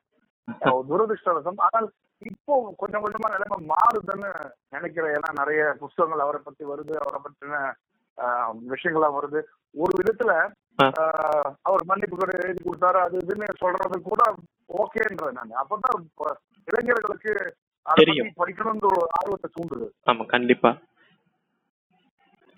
[0.89, 1.61] துரதிருஷ்டவசம்.
[1.67, 1.87] ஆனால்
[2.31, 4.31] இப்போ கொஞ்சம் கொஞ்சமா நிலைமை மாறுதுன்னு
[4.75, 5.15] நினைக்கிறேன்.
[5.19, 7.63] ஏன்னா நிறைய புஸ்தகங்கள் அவரை பத்தி வருது அவரை பற்றின
[8.21, 9.41] ஆஹ், விஷயங்களா வருது.
[9.75, 10.33] ஒரு விதத்துல
[11.65, 14.23] அவர் மன்னிப்பு எழுதி கொடுத்தாரு அது இதுன்னு சொல்றது கூட
[14.75, 15.59] ஓகேன்றது நான்.
[15.63, 15.99] அப்பதான்
[16.69, 17.33] இளைஞர்களுக்கு
[17.87, 18.27] அதை தெரியும்.
[18.29, 19.87] பத்தி படிக்கணும்னு ஒரு ஆர்வத்தை தூண்டுது.
[20.11, 20.71] ஆமா கண்டிப்பா.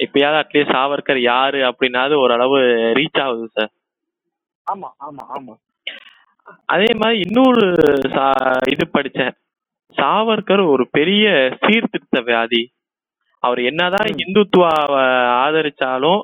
[0.00, 2.58] இப்பயாவது அட்லீஸ்ட் சாவர்கர் யாரு அப்படின்னாவது ஓரளவு
[2.98, 3.72] ரீச் ஆகுது சார்
[4.66, 5.54] ஆமா ஆமா ஆமா.
[6.66, 7.64] அதே மாதிரி இன்னொரு
[8.66, 9.34] இது படிச்சேன்.
[9.96, 11.24] சாவர்கர் ஒரு பெரிய
[11.62, 12.62] சீர்திருத்த வியாதி.
[13.46, 14.10] அவர் என்னதான்.
[14.24, 15.02] இந்துத்துவாவை
[15.44, 16.22] ஆதரிச்சாலும்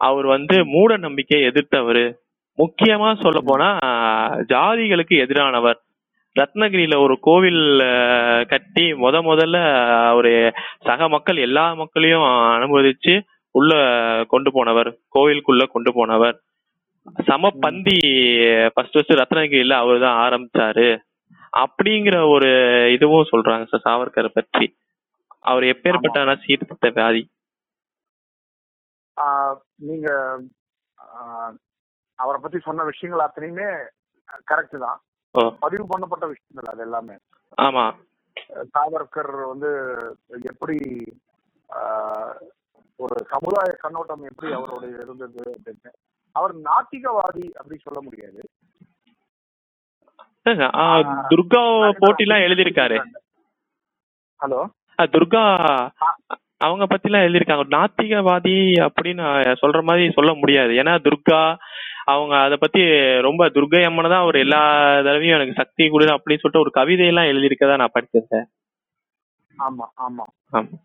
[0.00, 2.04] அவர் வந்து மூட நம்பிக்கையை எதிர்த்தவர்.
[2.58, 3.68] முக்கியமா சொல்ல போனா
[4.52, 5.78] ஜாதிகளுக்கு எதிரானவர்.
[6.36, 7.62] ரத்னகிரியில ஒரு கோவில்
[8.48, 9.58] கட்டி முத முதல்ல
[10.18, 10.32] ஒரு
[10.88, 13.14] சக மக்கள் எல்லா மக்களையும் அனுமதிச்சு
[13.58, 13.72] உள்ள
[14.32, 14.90] கொண்டு போனவர்.
[15.14, 16.36] கோவிலுக்குள்ள கொண்டு போனவர்.
[17.28, 17.98] சமபந்தி
[18.74, 20.88] ஃபர்ஸ்ட் ஃபர்ஸ்ட் ரத்னகிரியில அவர் தான் ஆரம்பிச்சாரு.
[21.62, 22.50] அப்படிங்கிற ஒரு
[22.96, 24.66] இதுவும் சொல்றாங்க சார் சாவர்கரை பற்றி.
[25.48, 27.22] அவர் எப்பேற்பட்ட சீர்திருத்த வியாதி?
[29.88, 30.08] நீங்க
[32.14, 33.68] அவரை பத்தி சொன்ன விஷயங்கள் அத்தனையுமே
[34.50, 34.98] கரெக்ட் தான்.
[35.60, 37.16] பதிவு பண்ணப்பட்ட விஷயங்கள் அது எல்லாமே.
[37.62, 37.84] ஆமா.
[38.74, 39.70] சாவர்கர் வந்து
[40.50, 40.76] எப்படி
[42.96, 45.92] ஒரு சமுதாய கண்ணோட்டம் எப்படி அவருடைய இருந்தது அப்படின்னு.
[46.36, 48.40] அவர் நாத்திகவாதி அப்படி சொல்ல முடியாது.
[51.34, 51.62] துர்கா
[52.02, 52.98] போட்டிலாம் எழுதியிருக்காரு.
[54.40, 54.60] ஹலோ?
[55.04, 55.42] துர்கா
[56.58, 57.56] அவங்க பத்திலாம் எழுதியிருக்காங்க.
[57.56, 58.56] ஒரு நாத்திகவாதி
[58.88, 59.24] அப்படின்னு
[59.62, 60.70] சொல்ற மாதிரி சொல்ல முடியாது.
[60.70, 61.56] ஏன்னா துர்கா
[62.04, 62.80] அவங்க அத பத்தி
[63.20, 64.62] ரொம்ப துர்கை அம்மனை தான் அவர் எல்லா
[64.96, 68.46] தடவையும் எனக்கு சக்தி கொடு அப்படின்னு சொல்லிட்டு ஒரு கவிதையெல்லாம் எழுதியிருக்கதா நான் படிச்சிருக்கேன்.
[69.58, 70.24] ஆமா ஆமா.
[70.52, 70.78] ஆமா.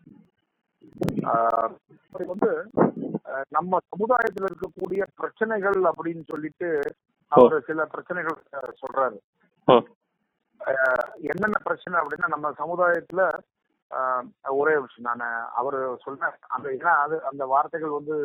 [2.26, 2.70] வந்து
[3.48, 6.80] நம்ம சமுதாயத்துல இருக்கக்கூடிய பிரச்சனைகள் அப்படின்னு சொல்லிட்டு
[7.28, 8.36] அவர் சில பிரச்சனைகள்
[8.82, 9.18] சொல்றாரு.
[11.20, 13.38] என்னென்ன பிரச்சனை அப்படின்னா நம்ம சமுதாயத்துல
[14.58, 18.16] ஒரே விஷயம் நான் அவர் சொன்ன அந்த ஏன்னா அது அந்த வார்த்தைகள் வந்து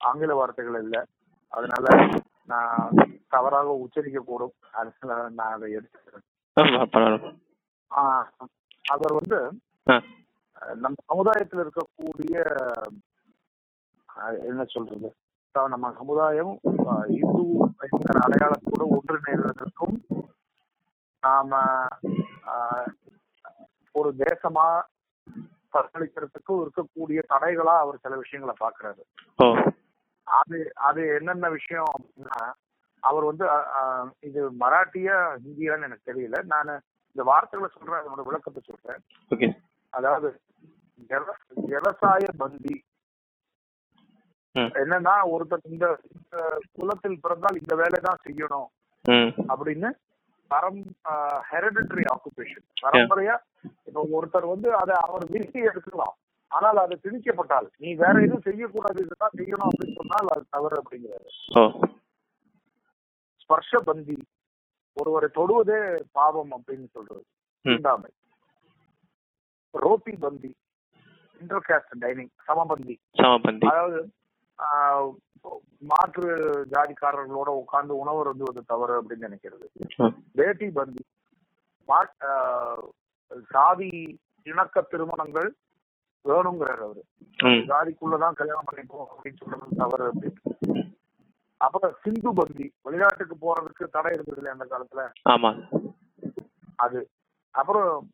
[0.00, 1.00] ஆங்கில வார்த்தைகள் இல்லை.
[1.52, 1.86] அதனால
[2.52, 2.98] நான்
[3.34, 6.26] தவறாக உச்சரிக்க கூடும் அதனால நான் அதை எடுத்துக்கிறேன்.
[8.84, 9.38] அவர் வந்து
[10.84, 12.36] நம்ம சமுதாயத்தில் இருக்கக்கூடிய
[14.48, 15.08] என்ன சொல்றது?
[15.54, 16.52] நம்ம சமுதாயம்
[17.18, 17.44] இந்து
[17.86, 19.96] என்கிற அடையாளத்தோடு ஒன்றிணைவதற்கும்
[21.22, 21.60] நாம
[23.94, 24.66] ஒரு தேசமா
[25.72, 29.02] பங்களிக்கிறதுக்கும் இருக்கக்கூடிய தடைகளா அவர் சில விஷயங்களை பாக்குறாரு.
[30.22, 32.52] அது அது என்னென்ன விஷயம் அப்படின்னா
[33.00, 33.48] அவர் வந்து
[34.20, 36.42] இது மராட்டியா ஹிந்தியான்னு எனக்கு தெரியல.
[36.44, 39.04] நான் இந்த வார்த்தைகளை சொல்றேன் அதனோட விளக்கத்தை சொல்றேன்.
[39.90, 40.40] அதாவது
[41.08, 42.82] விவ- விவசாய பந்தி.
[44.54, 48.66] என்னன்னா ஒருத்தர் இந்த இந்த குலத்தில் பிறந்தால் இந்த வேலை தான் செய்யணும்
[49.48, 49.90] அப்படின்னு
[50.50, 50.84] பரம்
[51.50, 53.38] ஹெரிடிட்டரி ஆக்குபேஷன் பரம்பரையா
[53.94, 56.14] ஒருத்தர் வந்து அதை அவர் விரும்பி எடுக்கலாம்
[56.50, 61.28] ஆனால் அது திணிக்கப்பட்டால் நீ வேற எதுவும் செய்யக்கூடாது இதுதான் செய்யணும் அப்படின்னு சொன்னால் அது தவறு அப்படிங்கிறாரு.
[61.58, 61.62] ஓ.
[63.40, 64.16] ஸ்பர்ஷ பந்தி.
[64.96, 67.24] ஒருவரை தொடுவதே பாவம் அப்படின்னு சொல்றது.
[67.64, 68.10] தீண்டாமை
[69.74, 70.50] ரோட்டி பந்தி.
[71.40, 74.00] இன்டர்காஸ்ட் டைனிங் சமபந்தி சமபந்தி அதாவது
[75.78, 76.28] மாற்று
[76.70, 79.66] ஜாதிக்காரர்களோட உட்கார்ந்து உணவு அருந்துவது தவறு அப்படின்னு நினைக்கிறது.
[80.32, 81.04] பேட்டி பந்தி.
[83.48, 85.54] சாதி இணக்க திருமணங்கள்
[86.24, 87.04] வேணுங்கிறாரு அவரு.
[87.42, 87.46] ம்.
[87.46, 90.94] ஜாதிக்குள்ளதான் கல்யாணம் பண்ணிப்போம் அப்படின்னு சொல்றது தவறு அப்படின்னு.
[91.56, 95.30] அப்புறம் சிந்து பந்தி வெளிநாட்டுக்கு போறதுக்கு தடை இருந்தது இல்லையா அந்த காலத்துல?
[95.30, 95.78] ஆமா.
[96.76, 97.10] அது.
[97.50, 98.10] அப்புறம்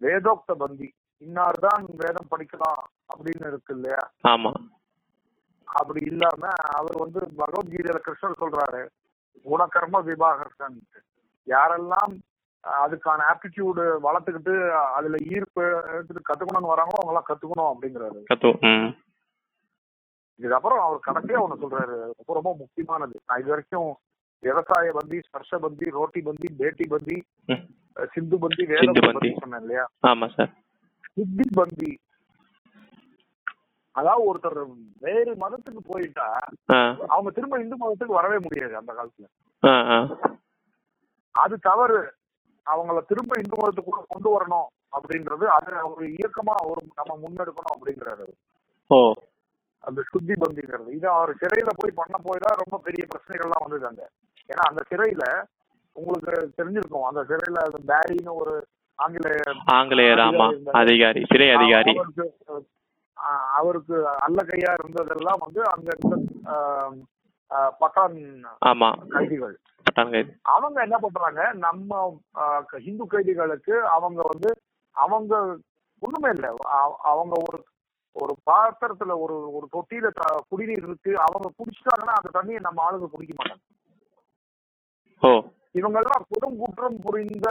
[0.00, 2.82] வேதோக்த பந்தி இன்னார்தான் வேதம் படிக்கலாம்
[3.16, 4.12] அப்படின்னு இருக்கு இல்லையா?
[4.28, 4.52] ஆமா.
[5.64, 8.88] அப்படி இல்லாம அவர் வந்து பகவத்கீதையில கிருஷ்ணர் சொல்றாரு
[9.44, 10.80] குணகர்ம விபாகர்த்தன்
[11.46, 12.20] யாரெல்லாம்
[12.64, 14.54] அதுக்கான ஆப்டிடியூடு வளர்த்துக்கிட்டு
[14.96, 18.20] அதுல ஈர்ப்பு எடுத்துட்டு கத்துக்கணும்னு வராங்களோ அவங்க எல்லாம் கத்துக்கணும் அப்படிங்கிறாரு.
[20.40, 21.96] இதுக்கப்புறம் அவர் கடைசியா ஒண்ணு சொல்றாரு.
[22.18, 23.16] ரொம்ப ரொம்ப முக்கியமானது.
[23.26, 23.90] நான் இது வரைக்கும்
[24.42, 27.16] விவசாய பந்தி ஸ்பர்ஷ பந்தி ரோட்டி பந்தி பேட்டி பந்தி
[28.12, 29.30] சிந்து பந்தி வேத பந்தி.
[29.40, 29.84] சொன்னேன் இல்லையா?
[30.10, 30.52] ஆமா சார்.
[31.16, 31.90] சித்தி பந்தி.
[33.96, 34.58] அதாவது ஒருத்தர்
[35.00, 36.26] வேறு மதத்துக்கு போயிட்டா
[37.14, 39.26] அவங்க திரும்ப இந்து மதத்துக்கு வரவே முடியாது அந்த காலத்துல.
[41.34, 42.00] அது தவறு.
[42.66, 48.26] அவங்கள திரும்ப இந்து மதத்துக்குள்ள கொண்டு வரணும் அப்படின்றது அது ஒரு இயக்கமா ஒரு நம்ம முன்னெடுக்கணும் அப்படிங்கிறாரு
[49.84, 50.88] அந்த சுத்தி பந்திங்கிறது.
[50.96, 54.02] இது அவர் சிறையில போய் பண்ண போய் தான் ரொம்ப பெரிய பிரச்சனைகள்லாம் வந்தது அங்க.
[54.48, 55.24] ஏன்னா அந்த சிறையில
[55.96, 57.06] உங்களுக்கு தெரிஞ்சிருக்கும்.
[57.08, 58.54] அந்த சிறையில அந்த பேரின்னு ஒரு
[58.98, 59.28] ஆங்கில
[59.74, 60.46] ஆங்கிலேயர் ஆமா.
[60.80, 61.94] அதிகாரி சிறை அதிகாரி.
[63.56, 63.96] அவருக்கு
[64.26, 66.16] அல்ல கையா இருந்ததெல்லாம் வந்து அங்க இருந்த
[67.80, 68.18] பட்டான்
[68.70, 68.90] ஆமா.
[69.14, 69.56] கைதிகள்.
[70.54, 71.40] அவங்க என்ன பண்றாங்க?
[71.66, 72.20] நம்ம
[72.88, 74.50] இந்து கைதிகளுக்கு அவங்க வந்து
[74.96, 75.34] அவங்க
[76.02, 76.46] ஒண்ணுமே இல்ல.
[77.12, 77.58] அவங்க ஒரு
[78.16, 80.08] ஒரு பாத்திரத்துல ஒரு ஒரு தொட்டியில
[80.50, 81.12] குடிநீர் இருக்கு.
[81.26, 83.64] அவங்க குடிச்சிட்டாங்கன்னா அந்த தண்ணியை நம்ம ஆளுங்க குடிக்க மாட்டாங்க.
[85.78, 87.48] இவங்க எல்லாம் குற்றம் குற்றம் புரிந்த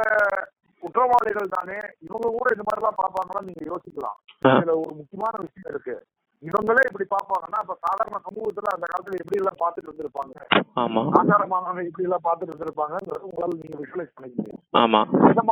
[0.84, 1.78] குற்றவாளிகள் தானே.
[2.08, 4.18] இவங்க கூட இந்த மாதிரி எல்லாம் பாப்பாங்கன்னு நீங்க யோசிக்கலாம்.
[4.44, 5.96] இதுல ஒரு முக்கியமான விஷயம் இருக்கு.
[6.44, 10.34] இவங்களே இப்படி பாப்பாங்கன்னா அப்ப சாதாரண சமூகத்துல அந்த காலத்துல எப்படி எல்லாம் பாத்துட்டு இருந்திருப்பாங்க?
[10.76, 11.02] ஆமா.
[11.18, 14.58] ஆச்சாரமானவங்க இப்படி எல்லாம் பாத்துட்டு இருந்திருப்பாங்கிறது உங்களால நீங்க விஷுவலைஸ் பண்ணிக்க முடியும்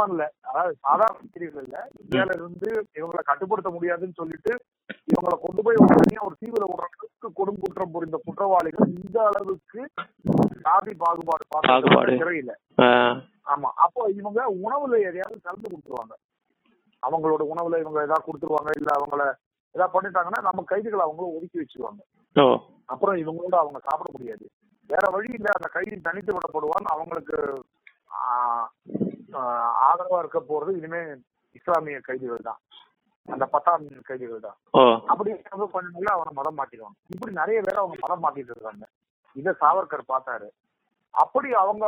[0.10, 0.26] இல்ல.
[0.50, 1.80] அதாவது சாதாரண பிரிவுகள் இல்ல.
[2.02, 4.54] இந்தியால இருந்து இவங்களை கட்டுப்படுத்த முடியாதுன்னு சொல்லிட்டு
[5.12, 7.06] இவங்களை கொண்டு போய் ஒரு தனியா ஒரு தீவிர அளவுக்கு
[7.38, 9.82] கொடும் குற்றம் புரிந்த குற்றவாளிகள் இந்த அளவுக்கு
[10.64, 12.16] சாதி பாகுபாடு பாகுபாடு.
[12.22, 12.54] சிறையில
[13.48, 13.70] ஆமா.
[13.84, 16.14] அப்போ இவங்க உணவுல எதையாவது கலந்து கொடுத்துருவாங்க.
[17.04, 19.24] அவங்களோட உணவுல இவங்க ஏதாவது கொடுத்துருவாங்க இல்ல அவங்கள
[19.78, 22.02] ஏதாவது பண்ணிட்டாங்கன்னா நம்ம கைதிகளை அவங்களும் ஒதுக்கி வச்சிருவாங்க.
[22.94, 24.46] அப்புறம் இவங்களோட அவங்க சாப்பிட முடியாது.
[24.90, 25.50] வேற வழி இல்ல.
[25.58, 27.38] அந்த கைதி தனித்து விடப்படுவான் அவங்களுக்கு
[29.88, 31.02] ஆதரவா இருக்க போறது இனிமே
[31.58, 32.60] இஸ்லாமிய கைதிகள் தான்.
[33.28, 34.58] அந்த பட்டான் கைதிகள் தான்.
[35.12, 38.86] அப்படி ஏதாவது பண்ணல அவனை மதம் மாட்டிடுவாங்க இப்படி நிறைய பேர் அவங்க மதம் மாட்டிட்டு இருக்காங்க.
[39.36, 40.48] இத சாவர்கர் பார்த்தாரு.
[41.14, 41.86] அப்படி அவங்க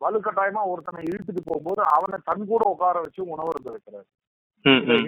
[0.00, 4.08] வலுக்கட்டாயமா ஒருத்தனை இழுத்துட்டு போகும்போது அவனை தன் கூட உட்கார வச்சு உணவு இருக்க வைக்கிறாரு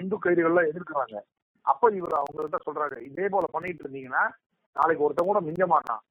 [0.01, 1.17] இந்து கைதிகள்லாம் எதிர்க்கிறாங்க.
[1.65, 4.23] அப்ப இவர் அவங்க கிட்ட சொல்றாரு இதே போல பண்ணிட்டு இருந்தீங்கன்னா
[4.75, 6.01] நாளைக்கு ஒருத்தன் கூட மிஞ்ச மாட்டான்.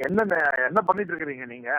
[0.00, 0.20] என்ன
[0.68, 1.70] என்ன பண்ணிட்டு இருக்கிறீங்க நீங்க?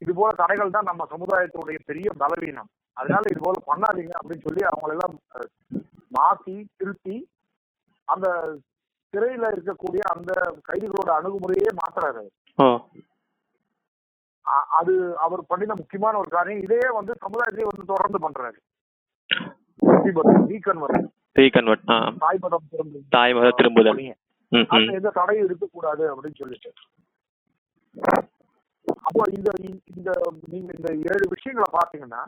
[0.00, 2.68] இது போல தடைகள் தான் நம்ம சமுதாயத்தினுடைய பெரிய பலவீனம்.
[2.96, 5.48] அதனால இது போல பண்ணாதீங்க அப்படின்னு சொல்லி அவங்கள எல்லாம் அஹ்,
[6.12, 7.16] மாத்தி திருத்தி
[8.08, 8.26] அந்த
[9.14, 10.32] சிறையில இருக்கக்கூடிய அந்த
[10.68, 12.24] கைதிகளோட அணுகுமுறையே மாத்துறாரு.
[14.78, 16.64] அது அவர் பண்ணின முக்கியமான ஒரு காரியம்.
[16.64, 18.58] இதையே வந்து சமுதாயத்திலே வந்து தொடர்ந்து பண்றாரு.
[20.46, 21.06] ரீகன்வர்ட்
[23.52, 23.98] திரும்புதல்.
[24.94, 26.70] எந்த தடையும் இருக்கக்கூடாது அப்படின்னு சொல்லிட்டு.
[29.04, 29.50] அப்போ இந்த
[29.92, 30.10] இந்த
[30.48, 32.22] நீங்க இந்த ஏழு விஷயங்களை பாத்தீங்கன்னா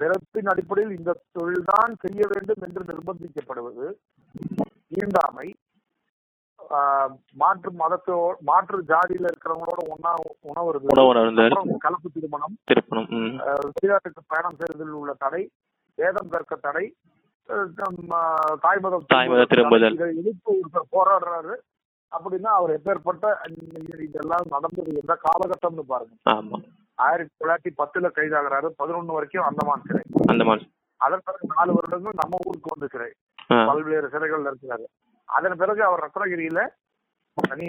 [0.00, 3.86] பிறப்பின் அடிப்படையில் இந்த தொழில்தான் செய்ய வேண்டும் என்று நிர்பந்திக்கப்படுவது
[4.96, 5.48] ஈண்டாமை
[6.70, 10.10] ஆஹ், மாற்று மதத்தோ மாற்று ஜாதியில இருக்கிறவங்களோட ஒன்னா
[10.42, 10.70] உணவு
[11.78, 12.54] கலப்பு திருமணம்.
[12.64, 13.06] திருப்பணம்
[13.70, 15.42] வெளிநாட்டுக்கு பயணம் செய்வதில் உள்ள தடை.
[15.98, 16.86] வேதம் கற்க தடை
[17.48, 18.10] அஹ், நம்ம
[18.62, 19.94] தாய் மதம் தாய் மத திரும்புதல்.
[20.14, 21.54] எதிர்த்து ஒருத்தர் போராடுறாரு
[22.12, 23.26] அப்படின்னா அவர் எப்பேற்பட்ட
[24.04, 26.14] இதெல்லாம் நடந்தது எந்த காலகட்டம்னு பாருங்க.
[26.98, 30.02] ஆயிரத்தி தொள்ளாயிரத்தி பத்துல கைதாகிறாரு பதினொன்னு வரைக்கும் அந்தமான் சிறை.
[30.26, 30.66] அந்த மாதிரி
[31.00, 33.10] அதன் பிறகு நாலு வருடங்கள் நம்ம ஊருக்கு வந்து சிறை.
[33.68, 34.86] பல்வேறு சிறைகள்ல இருக்கிறாரு
[35.28, 36.60] அதன் பிறகு அவர் ரத்னகிரியில
[37.38, 37.68] தனி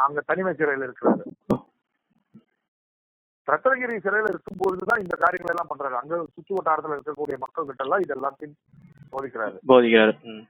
[0.00, 1.22] அங்க தனிமை சிறையில இருக்கிறாரு.
[3.48, 8.02] ரத்னகிரி சிறையில இருக்கும் பொழுதுதான் இந்த காரியங்கள் எல்லாம் பண்றாரு அங்க சுற்று வட்டாரத்துல இருக்கக்கூடிய மக்கள் கிட்ட எல்லாம்
[8.04, 8.56] இது எல்லாத்தையும்
[9.12, 9.56] போதிக்கிறாரு.
[9.70, 10.12] போதிக்கிறார்.
[10.26, 10.44] ம்.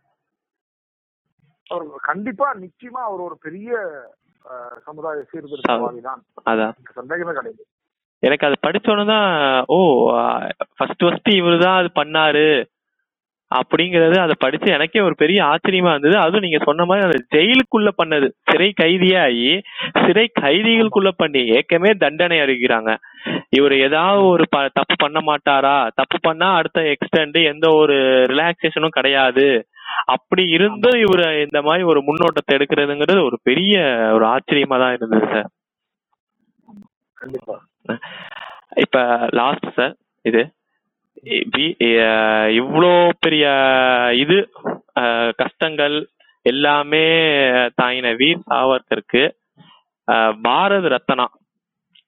[1.66, 3.70] அவர் கண்டிப்பா நிச்சயமா அவர் ஒரு பெரிய
[4.44, 7.62] ஆஹ், சமுதாய சீர்திருத்தவாதி தான் அதான் சந்தேகமே கிடையாது.
[8.22, 9.28] எனக்கு அது படிச்சோன்னு தான்
[9.68, 9.78] ஓ
[10.76, 12.44] ஃபர்ஸ்ட் ஃபர்ஸ்ட் இவரு தான் அது பண்ணாரு.
[13.50, 16.16] அப்படிங்கறது அதை படிச்சு எனக்கே ஒரு பெரிய ஆச்சரியமா இருந்தது.
[16.18, 18.30] அதுவும் நீங்க சொன்ன மாதிரி அந்த ஜெயிலுக்குள்ள பண்ணது.
[18.42, 19.62] சிறை கைதியாகி
[20.06, 22.96] சிறை கைதிகளுக்குள்ள பண்ணி ஏற்கனவே தண்டனை அறிவிக்கிறாங்க
[23.50, 25.90] இவர் ஏதாவது ஒரு ப- தப்பு பண்ண மாட்டாரா?
[25.94, 29.66] தப்பு பண்ணா அடுத்த எக்ஸ்டெண்ட் எந்த ஒரு ரிலாக்ஸேஷனும் கிடையாது.
[30.04, 33.80] அப்படி இருந்தும் இவர் இந்த மாதிரி ஒரு முன்னோட்டத்தை எடுக்கிறதுங்கிறது ஒரு பெரிய
[34.14, 35.48] ஒரு ஆச்சரியமா தான் இருந்தது சார்
[37.14, 37.64] கண்டிப்பா.
[38.76, 40.52] இப்ப லாஸ்ட் சார் இது?
[41.26, 41.36] Eh,
[42.60, 43.44] இவ்வளோ பெரிய
[44.16, 44.50] இது
[45.00, 46.08] eh, கஷ்டங்கள்
[46.42, 47.04] எல்லாமே
[47.82, 49.22] தாயின வீர் சாவர்கருக்கு
[50.12, 51.26] eh, பாரத் ரத்னா.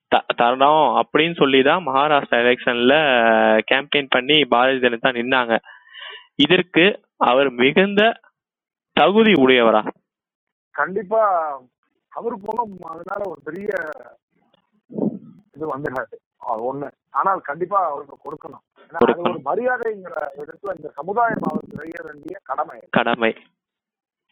[0.07, 2.93] த- தரணும் அப்படின்னு சொல்லி தான் மகாராஷ்டிரா எலெக்ஷன்ல
[3.71, 5.57] கேம்பெயின் பண்ணி பாரதிய ஜனதா நின்னாங்க.
[6.35, 6.85] இதற்கு
[7.17, 8.19] அவர் மிகுந்த
[8.93, 9.87] தகுதி உடையவரா?
[10.71, 11.21] கண்டிப்பா
[12.09, 13.67] அவருக்கு ஒன்றும் அதனால ஒரு பெரிய
[15.55, 16.15] இது வந்துடாது
[16.47, 18.76] ஒண்ணு ஆனால் கண்டிப்பா அவருக்கு கொடுக்கணும்.
[19.03, 19.13] ஒரு
[19.45, 22.79] மரியாதைங்கிற இடத்துல இந்த சமுதாயம் அவருக்கு செய்ய வேண்டிய கடமை.
[22.91, 23.31] கடமை.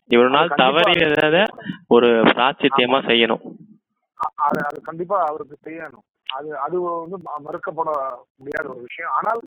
[0.09, 1.43] இவ்வளவு நாள் தவறியதை
[1.89, 3.45] ஒரு பிராச்சித்தியமா செய்யணும்.
[4.43, 6.05] அது அது கண்டிப்பா அவருக்கு செய்யணும்.
[6.29, 7.89] அது அது வந்து மறுக்கப்பட
[8.35, 9.13] முடியாத ஒரு விஷயம்.
[9.13, 9.41] ஆனால்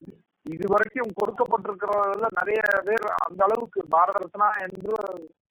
[0.45, 4.93] இதுவரைக்கும் கொடுக்கப்பட்டிருக்கிறதுல நிறைய பேர் அந்த அளவுக்கு பாரத ரத்னா என்று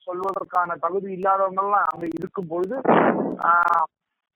[0.06, 2.76] சொல்வதற்கான தகுதி இல்லாதவங்க எல்லாம் அங்க இருக்கும் பொழுது
[3.46, 3.84] ஆஹ்,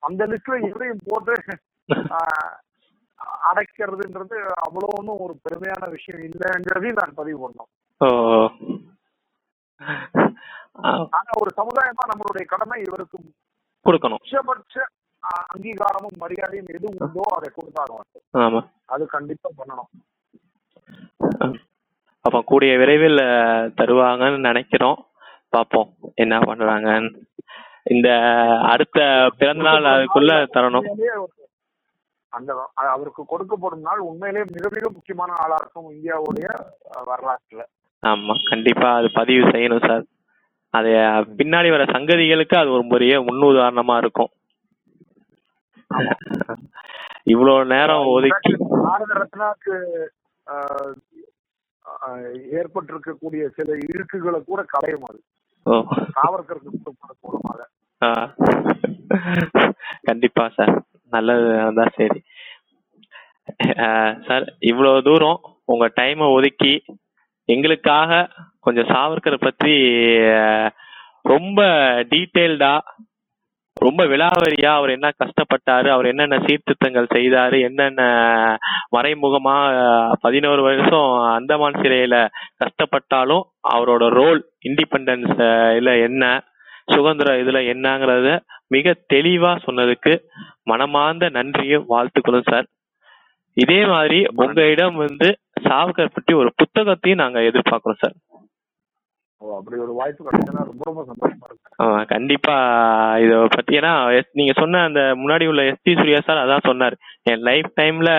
[0.02, 1.34] அந்த லிஸ்ட்ல இவரையும் போட்டு
[3.48, 7.70] அடைக்கிறதுன்றது அவ்வளவு ஒன்றும் ஒரு பெருமையான விஷயம் இல்லைங்கிறதையும் நான் பதிவு பண்ணோம்.
[11.18, 13.18] ஆனா ஒரு சமுதாயமா நம்மளுடைய கடமை இவருக்கு
[13.86, 14.22] கொடுக்கணும்.
[14.22, 14.84] உச்சபட்ச
[15.22, 17.98] அங்கீகாரமும் மரியாதையும் எது உண்டோ அதை கொடுத்தாங்க
[18.44, 18.60] ஆமா.
[18.94, 19.90] அது கண்டிப்பா பண்ணணும்.
[22.24, 23.22] அப்ப கூடிய விரைவில்
[23.78, 24.98] தருவாங்கன்னு நினைக்கிறோம்.
[25.54, 27.10] பார்ப்போம் என்ன பண்றாங்கன்னு.
[27.92, 28.08] இந்த
[28.72, 28.98] அடுத்த
[29.38, 30.88] பிறந்த நாள் அதுக்குள்ள தரணும்.
[32.36, 32.50] அந்த
[32.94, 36.48] அவருக்கு கொடுக்கப்படும் நாள் உண்மையிலேயே மிக மிக முக்கியமான நாளா இருக்கும் இந்தியாவுடைய
[37.10, 37.62] வரலாற்றுல.
[38.02, 40.04] ஆமா கண்டிப்பா அது பதிவு செய்யணும் சார்.
[40.74, 40.90] அது
[41.40, 44.30] பின்னாடி வர சங்கதிகளுக்கு அது ஒரு பெரிய முன்னுதாரணமா இருக்கும்.
[47.32, 48.52] இவ்வளவு நேரம் ஒதுக்கி
[48.84, 49.74] பாரத ரத்னாக்கு
[52.58, 55.20] ஏற்பட்டிருக்கக்கூடிய சில இழுக்குகளை கூட களையும் அது.
[56.16, 56.92] சாவர்கருக்கு
[57.26, 57.60] மூலமாக.
[60.08, 60.74] கண்டிப்பா சார்.
[61.12, 61.46] நல்லது
[61.78, 62.20] தான் சரி.
[64.26, 66.74] சார் இவ்வளவு தூரம் உங்க டைமை ஒதுக்கி
[67.48, 68.10] எங்களுக்காக
[68.60, 69.74] கொஞ்சம் சாவர்கரை பத்தி
[71.26, 71.60] ரொம்ப
[72.12, 72.74] டீட்டெயில்டா
[73.76, 78.02] ரொம்ப விலாவரியா அவர் என்ன கஷ்டப்பட்டாரு அவர் என்னென்ன சீர்திருத்தங்கள் செய்தாரு என்னென்ன
[78.92, 79.54] மறைமுகமா
[80.22, 82.16] பதினோரு வருஷம் அந்தமான் சிறையில
[82.62, 85.34] கஷ்டப்பட்டாலும் அவரோட ரோல் இண்டிபெண்டன்ஸ்
[85.78, 86.24] இல்ல என்ன
[86.88, 88.30] சுதந்திர இதுல என்னங்கறத
[88.72, 90.12] மிக தெளிவா சொன்னதுக்கு
[90.64, 92.66] மனமார்ந்த நன்றியும் வாழ்த்துக்களும் சார்.
[93.56, 95.28] இதே மாதிரி உங்களிடம் வந்து
[95.60, 98.16] சாவர்கர் பற்றி ஒரு புத்தகத்தையும் நாங்க எதிர்பார்க்கிறோம் சார்.
[99.40, 102.54] அப்படி ஒரு வாய்ப்பு கிடைச்சதுன்னா ரொம்ப ரொம்ப சந்தோஷமா இருக்கு ஆ, கண்டிப்பா
[103.18, 106.96] இத பத்தி ஏன்னா எஸ்- நீங்க சொன்ன அந்த முன்னாடி உள்ள எஸ் டி சூர்யா சார் அதான் சொன்னார்.
[107.22, 108.10] என் லைஃப் டைம்ல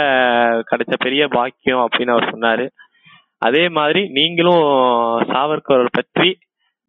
[0.71, 2.65] கிடைச்ச பெரிய பாக்கியம் அப்படின்னு அவர் சொன்னாரு.
[3.41, 4.65] அதே மாதிரி நீங்களும்
[5.31, 6.29] சாவர்கர் பற்றி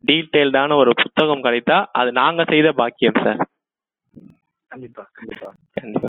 [0.04, 3.40] டீட்டெயில்டான ஒரு புத்தகம் கிடைத்தா அது நாங்க செய்த பாக்கியம் சார்.
[4.74, 5.48] கண்டிப்பா கண்டிப்பா.
[5.72, 6.08] கண்டிப்பா.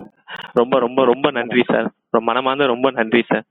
[0.52, 1.88] ரொம்ப ரொம்ப ரொம்ப நன்றி சார்.
[2.10, 3.44] ரொம்ப மனமார்ந்த ரொம்ப நன்றி சார்.